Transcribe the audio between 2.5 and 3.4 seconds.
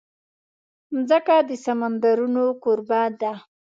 کوربه ده.